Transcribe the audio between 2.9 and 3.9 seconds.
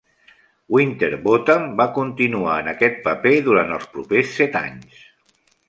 paper durant els